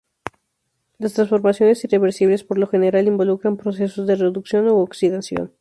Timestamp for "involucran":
3.05-3.55